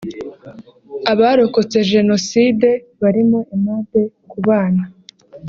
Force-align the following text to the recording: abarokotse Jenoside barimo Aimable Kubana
abarokotse 1.11 1.77
Jenoside 1.91 2.69
barimo 3.01 3.39
Aimable 3.53 4.01
Kubana 4.29 4.83